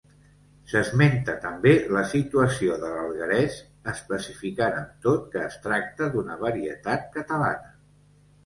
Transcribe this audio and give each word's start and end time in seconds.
S'esmenta 0.69 1.33
també 1.41 1.73
la 1.95 2.01
situació 2.13 2.77
de 2.85 2.89
l'alguerès, 2.95 3.57
especificant 3.93 4.81
amb 4.81 4.97
tot 5.09 5.29
que 5.37 5.45
es 5.51 5.59
tracta 5.67 6.09
d'una 6.17 6.39
varietat 6.49 7.07
catalana. 7.19 7.71